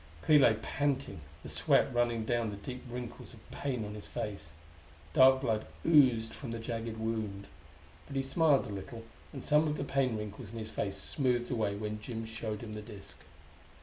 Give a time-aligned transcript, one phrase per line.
[0.23, 4.51] Clee lay panting, the sweat running down the deep wrinkles of pain on his face.
[5.13, 7.45] Dark blood oozed from the jagged wound.
[8.07, 11.51] But he smiled a little, and some of the pain wrinkles in his face smoothed
[11.51, 13.19] away, when Jim showed him the disk....